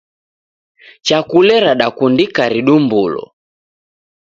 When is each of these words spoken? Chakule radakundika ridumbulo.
Chakule 1.07 1.55
radakundika 1.65 2.43
ridumbulo. 2.53 3.23